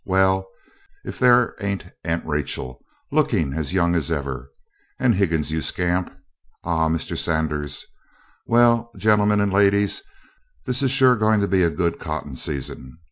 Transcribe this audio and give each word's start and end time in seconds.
Well, 0.03 0.47
if 1.05 1.19
there 1.19 1.53
ain't 1.59 1.85
Aunt 2.03 2.25
Rachel! 2.25 2.83
looking 3.11 3.53
as 3.53 3.71
young 3.71 3.93
as 3.93 4.09
ever. 4.11 4.49
And 4.97 5.13
Higgins, 5.13 5.51
you 5.51 5.61
scamp 5.61 6.11
Ah, 6.63 6.89
Mr. 6.89 7.15
Sanders 7.15 7.85
well, 8.47 8.89
gentlemen 8.97 9.39
and 9.39 9.53
ladies, 9.53 10.01
this 10.65 10.79
sure 10.89 11.13
is 11.13 11.19
gwine 11.19 11.39
to 11.41 11.47
be 11.47 11.61
a 11.61 11.69
good 11.69 11.99
cotton 11.99 12.35
season. 12.35 12.97